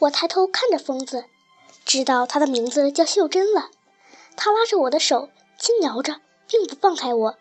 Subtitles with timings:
[0.00, 1.26] 我抬头看着疯子，
[1.84, 3.70] 知道他的名字叫秀珍了。
[4.34, 7.36] 他拉着我的手，轻摇着，并不放开我。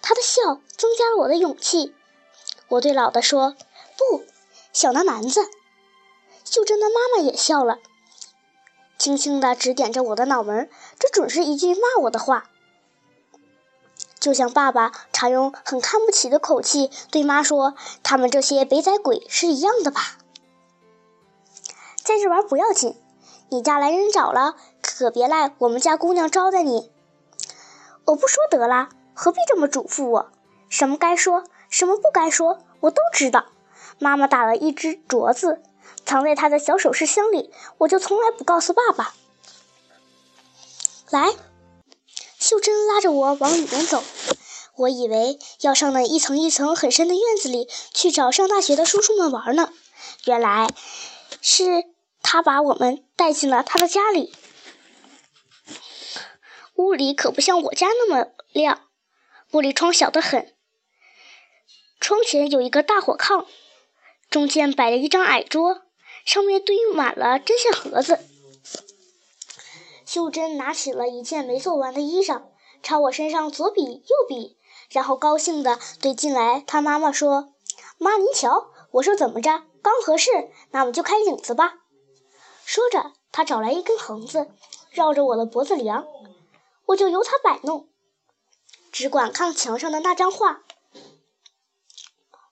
[0.00, 1.92] 他的笑增加了我的勇气。
[2.68, 3.56] 我对老的说
[3.98, 4.24] ：“不，
[4.72, 5.40] 小南蛮子。”
[6.44, 7.78] 秀珍的妈妈也笑了，
[8.96, 10.70] 轻轻地指点着我的脑门，
[11.00, 12.50] 这准是一句骂我的话。
[14.20, 20.18] 就像爸爸常用很看不起的口气对妈说：“他们这些北仔鬼是一样的吧？”
[22.04, 23.00] 在这玩不要紧，
[23.48, 26.92] 你家来人找了，可别赖我们家姑娘招待你。
[28.04, 30.30] 我不说得了，何必这么嘱咐我？
[30.68, 33.46] 什么该说，什么不该说，我都知道。
[33.98, 35.62] 妈妈打了一只镯子，
[36.04, 39.14] 藏在她的小首饰箱里，我就从来不告诉爸爸。
[41.08, 41.32] 来，
[42.38, 44.04] 秀珍拉着我往里面走。
[44.76, 49.70] 我以为要上那一层一层很深的院子里去找上大学的叔叔们玩呢，
[50.26, 50.68] 原来
[51.40, 51.93] 是。
[52.34, 54.34] 他把我们带进了他的家里，
[56.74, 58.88] 屋里可不像我家那么亮，
[59.52, 60.52] 玻璃窗小得很。
[62.00, 63.46] 窗前有一个大火炕，
[64.30, 65.82] 中间摆着一张矮桌，
[66.24, 68.18] 上面堆满了针线盒子。
[70.04, 72.46] 秀珍拿起了一件没做完的衣裳，
[72.82, 74.58] 朝我身上左比右比，
[74.90, 77.54] 然后高兴地对进来他妈妈说
[77.96, 80.30] ：“妈，您瞧，我说怎么着，刚合适，
[80.72, 81.82] 那我们就开影子吧。”
[82.64, 84.50] 说着，他找来一根横子，
[84.90, 86.06] 绕着我的脖子量，
[86.86, 87.88] 我就由他摆弄，
[88.90, 90.62] 只管看墙上的那张画。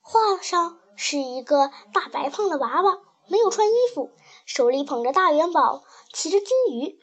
[0.00, 4.10] 画上是一个大白胖的娃娃，没有穿衣服，
[4.44, 5.82] 手里捧着大元宝，
[6.12, 7.00] 骑着金鱼。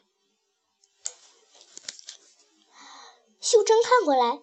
[3.40, 4.40] 秀珍看过来，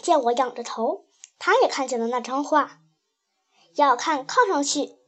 [0.00, 1.06] 见我仰着头，
[1.40, 2.78] 她也看见了那张画，
[3.74, 4.99] 要看炕上去。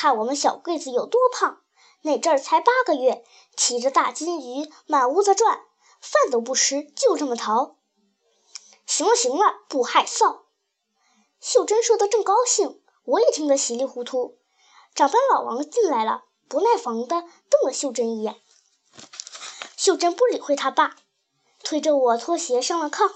[0.00, 1.60] 看我们小桂子有多胖，
[2.00, 3.22] 那阵儿才八个月，
[3.54, 5.60] 骑着大金鱼满屋子转，
[6.00, 7.76] 饭都不吃，就这么逃。
[8.86, 10.44] 行了行了，不害臊。
[11.38, 14.38] 秀珍说的正高兴，我也听得稀里糊涂。
[14.94, 17.20] 长班老王进来了，不耐烦地
[17.50, 18.40] 瞪了秀珍一眼。
[19.76, 20.96] 秀珍不理会他爸，
[21.62, 23.12] 推着我拖鞋上了炕，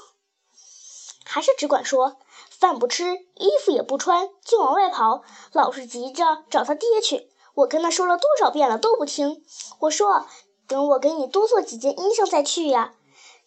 [1.25, 2.19] 还是只管说。
[2.59, 5.23] 饭不吃，衣服也不穿，就往外跑，
[5.53, 7.31] 老是急着找他爹去。
[7.55, 9.45] 我跟他说了多少遍了，都不听。
[9.81, 10.27] 我说，
[10.67, 12.95] 等我给你多做几件衣裳再去呀。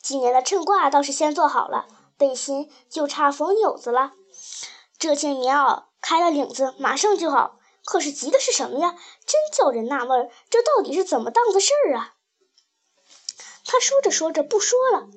[0.01, 4.13] 今年的衬褂倒是先做好了，背心就差缝纽子了。
[4.99, 7.59] 这件棉袄开了领子，马上就好。
[7.85, 8.95] 可是急的是什么呀？
[9.25, 12.15] 真叫人纳闷，这到底是怎么档子事儿啊？
[13.65, 15.07] 他说着说着不说了。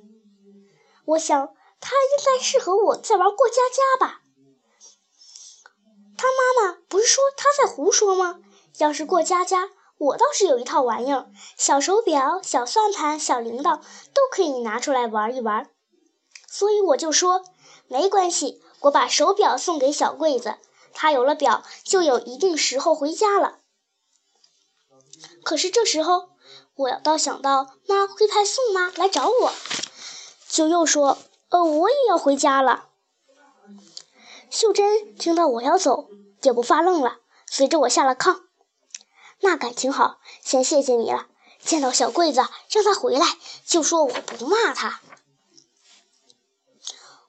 [1.04, 1.54] 我想。
[1.80, 4.20] 他应该是和我在玩过家家吧？
[6.16, 8.40] 他妈妈不是说他在胡说吗？
[8.78, 13.78] 要是过家家，我倒是有一套玩意儿，小手表、小算盘、小铃铛
[14.12, 15.70] 都可以拿出来玩一玩。
[16.46, 17.44] 所以我就说
[17.88, 20.56] 没关系，我把手表送给小桂子，
[20.92, 23.60] 他有了表就有一定时候回家了。
[25.42, 26.30] 可是这时候，
[26.74, 29.52] 我倒想到妈会派宋妈来找我，
[30.48, 31.16] 就又说。
[31.50, 32.86] 呃，我也要回家了。
[34.48, 36.08] 秀珍听到我要走，
[36.42, 38.42] 也不发愣了，随着我下了炕。
[39.40, 41.26] 那感情好，先谢谢你了。
[41.60, 42.40] 见到小桂子，
[42.70, 43.26] 让他回来，
[43.66, 45.00] 就说我不骂他。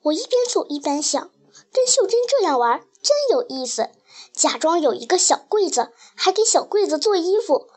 [0.03, 1.31] 我一边走一边想，
[1.73, 3.89] 跟秀珍这样玩真有意思。
[4.33, 7.69] 假装有一个小柜子，还给小柜子做衣服。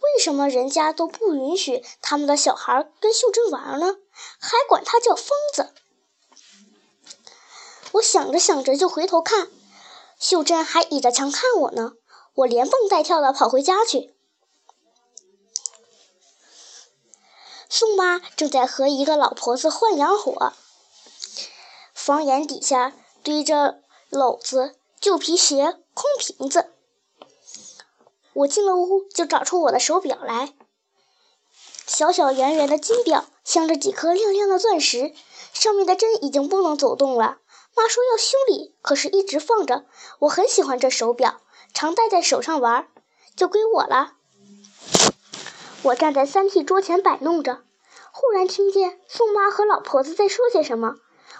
[0.00, 3.96] 为什么人家都不允许他们的小孩跟秀珍玩呢？
[4.38, 5.72] 还管他叫疯子？
[7.94, 9.48] 我想着想着就回头看，
[10.18, 11.92] 秀珍还倚着墙看我呢。
[12.34, 14.12] 我连蹦带跳的跑回家去。
[17.68, 20.52] 宋妈正在和一个老婆子换洋火，
[21.92, 23.80] 房檐底下堆着
[24.10, 26.72] 篓子、旧皮鞋、空瓶子。
[28.32, 30.52] 我进了屋，就找出我的手表来，
[31.86, 35.14] 小小圆圆的金表，镶着几颗亮亮的钻石，
[35.52, 37.38] 上面的针已经不能走动了。
[37.76, 39.84] 妈说要修理，可是一直放着。
[40.20, 41.40] 我很喜欢这手表，
[41.72, 42.88] 常戴在手上玩，
[43.36, 44.12] 就归我了。
[45.82, 47.64] 我站在三屉桌前摆弄着，
[48.12, 50.94] 忽然听见宋妈和老婆子在说些什么。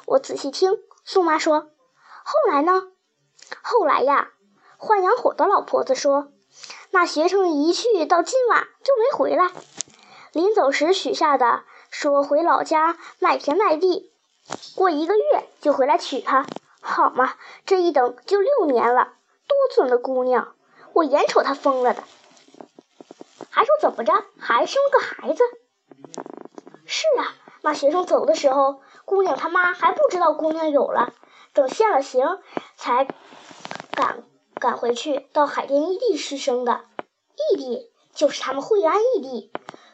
[0.06, 1.70] 我仔细听，宋妈说
[2.24, 2.88] ：“后来呢？
[3.62, 4.32] 后来呀，
[4.76, 6.32] 换洋火的老婆子说，
[6.90, 9.50] 那学生一去到今晚就没回来。
[10.32, 14.10] 临走时许下的，说回老家卖田卖地。”
[14.76, 16.46] 过一个月就回来娶她，
[16.80, 17.34] 好嘛？
[17.64, 19.14] 这一等就六年了，
[19.46, 20.54] 多准的姑娘！
[20.92, 22.02] 我眼瞅她疯了的。
[23.50, 25.44] 还说怎么着，还生了个孩子。
[26.84, 31.14] 是啊，那学生走的时候，姑娘他妈还不知道姑娘有了，
[31.52, 32.40] 等现了形
[32.76, 33.06] 才
[33.92, 34.24] 赶
[34.60, 36.84] 赶回去到海淀异地去生的。
[37.52, 39.52] 异地就是他们惠安异地，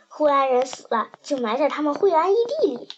[0.08, 2.88] 惠安人死了就埋在他们惠安异地里。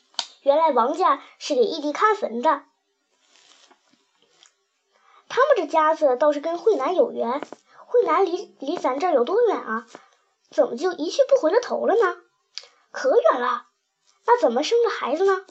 [0.42, 2.62] 原来王家是给异地看坟的。
[5.28, 7.40] 他们这家子倒是跟惠南有缘，
[7.86, 9.86] 惠南离离咱这儿有多远啊？
[10.50, 12.18] 怎么就一去不回了头了呢？
[12.90, 13.66] 可远了。
[14.26, 15.46] 那怎么生个孩子呢？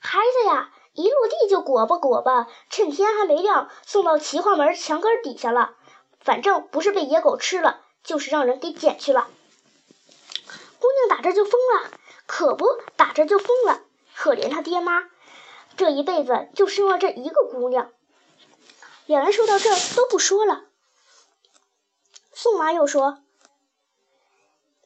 [0.00, 5.76] 孩子呀，一落地就裹吧裹吧，趁天还没亮送到齐化门墙根底下了。
[6.20, 9.28] 反正不是被野狗吃了，就是让人给捡去了。
[10.80, 11.90] 姑娘打这就疯了，
[12.26, 12.66] 可不
[12.96, 13.82] 打这就疯了。
[14.14, 15.10] 可怜他爹妈，
[15.76, 17.92] 这一辈子就生了这一个姑娘。
[19.06, 20.64] 两人说到这儿都不说了。
[22.32, 23.22] 宋妈又说：“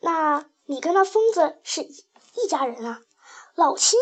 [0.01, 3.01] 那你跟那疯子是一家人啊，
[3.55, 3.99] 老亲。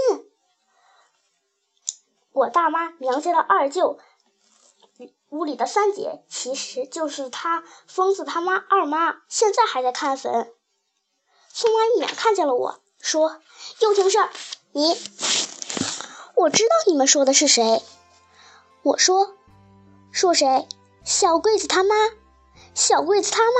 [2.33, 3.99] 我大妈娘家的二舅，
[5.31, 10.55] 屋里的三姐，其实就是他疯子他妈二妈，现在还在看坟。”
[11.53, 13.41] 宋妈一眼看见了我说
[13.81, 14.31] ：“又听事儿，
[14.77, 14.95] 你，
[16.35, 17.83] 我知道你们说的是谁。”
[18.85, 19.35] 我说。
[20.13, 20.69] 说谁？
[21.03, 21.95] 小桂子他妈，
[22.75, 23.59] 小桂子他妈。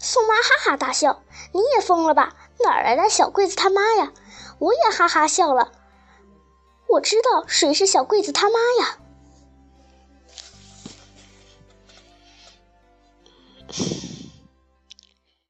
[0.00, 1.22] 宋妈哈哈大笑
[1.54, 2.34] ：“你也疯了吧？
[2.58, 4.12] 哪来的小桂子他妈呀？”
[4.58, 5.70] 我也哈哈笑了。
[6.88, 8.98] 我知道谁是小桂子他妈呀。